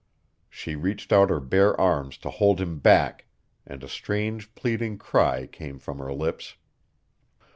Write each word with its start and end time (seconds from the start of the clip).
She 0.49 0.75
reached 0.75 1.13
out 1.13 1.29
her 1.29 1.39
bare 1.39 1.79
arms 1.79 2.17
to 2.17 2.31
hold 2.31 2.59
him 2.59 2.79
back, 2.79 3.27
and 3.67 3.83
a 3.83 3.87
strange 3.87 4.55
pleading 4.55 4.97
cry 4.97 5.45
came 5.45 5.77
from 5.77 5.99
her 5.99 6.11
lips. 6.11 6.55